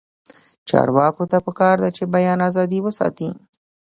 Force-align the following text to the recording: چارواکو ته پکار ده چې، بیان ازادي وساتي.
چارواکو 0.69 1.23
ته 1.31 1.37
پکار 1.45 1.75
ده 1.83 1.89
چې، 1.97 2.03
بیان 2.13 2.39
ازادي 2.49 2.79
وساتي. 2.83 3.29